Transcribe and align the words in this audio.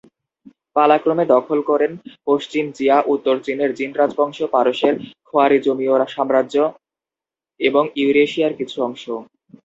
পালাক্রমে 0.75 1.25
দখল 1.35 1.59
করেন 1.69 1.91
পশ্চিম 2.27 2.65
জিয়া, 2.77 2.97
উত্তর 3.13 3.35
চীনের 3.45 3.71
জিন 3.77 3.91
রাজবংশ, 3.93 4.37
পারস্যের 4.53 4.95
খোয়ারিজমীয় 5.27 5.93
সম্রাজ্য 6.15 6.55
এবং 7.59 7.83
ইউরেশিয়ার 7.95 8.53
কিছু 8.59 8.77
অংশ। 8.87 9.03